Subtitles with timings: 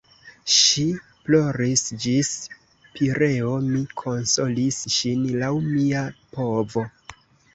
[0.51, 0.83] Ŝi
[1.27, 2.31] ploris ĝis
[2.95, 6.03] Pireo, mi konsolis ŝin laŭ mia
[6.37, 6.87] povo.